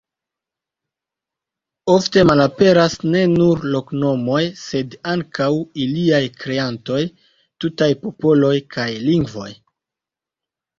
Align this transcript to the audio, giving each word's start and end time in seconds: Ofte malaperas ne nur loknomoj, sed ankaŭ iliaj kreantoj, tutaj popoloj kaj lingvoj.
Ofte 1.95 2.23
malaperas 2.29 2.95
ne 3.17 3.21
nur 3.35 3.61
loknomoj, 3.75 4.41
sed 4.63 4.97
ankaŭ 5.13 5.51
iliaj 5.85 6.23
kreantoj, 6.41 7.05
tutaj 7.63 7.93
popoloj 8.07 8.55
kaj 8.77 8.91
lingvoj. 9.07 9.49